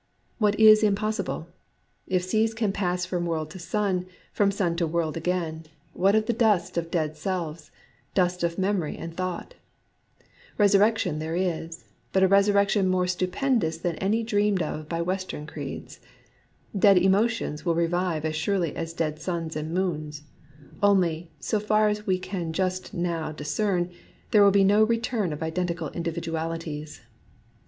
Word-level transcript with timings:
What 0.39 0.59
is 0.59 0.81
impossible? 0.81 1.47
If 2.07 2.23
seas 2.23 2.55
can 2.55 2.71
pass 2.71 3.05
from 3.05 3.27
world 3.27 3.51
to 3.51 3.59
sun, 3.59 4.07
from 4.33 4.49
sun 4.49 4.75
to 4.77 4.87
world 4.87 5.15
again, 5.15 5.67
what 5.93 6.15
of 6.15 6.25
the 6.25 6.33
dust 6.33 6.75
of 6.75 6.89
dead 6.89 7.15
selves,— 7.15 7.69
dust 8.15 8.41
of 8.43 8.57
memory 8.57 8.97
and 8.97 9.15
thought? 9.15 9.53
Eesurrection 10.59 11.19
there 11.19 11.35
is,— 11.35 11.85
but 12.13 12.23
a 12.23 12.27
resurrection 12.27 12.87
more 12.87 13.05
stupendous 13.05 13.77
than 13.77 13.95
any 13.97 14.23
dreamed 14.23 14.63
of 14.63 14.89
by 14.89 15.03
Western 15.03 15.45
creeds. 15.45 15.99
Dead 16.75 16.97
emotions 16.97 17.63
will 17.63 17.75
revive 17.75 18.25
as 18.25 18.35
surely 18.35 18.75
as 18.75 18.93
dead 18.93 19.21
suns 19.21 19.55
and 19.55 19.71
moons. 19.71 20.23
Only, 20.81 21.29
so 21.39 21.59
far 21.59 21.89
as 21.89 22.07
we 22.07 22.17
can 22.17 22.53
just 22.53 22.91
now 22.91 23.31
DUST 23.31 23.35
91 23.35 23.35
discern, 23.35 23.89
there 24.31 24.43
will 24.43 24.49
be 24.49 24.63
no 24.63 24.83
return 24.83 25.31
of 25.31 25.43
identical 25.43 25.89
individualities. 25.91 27.01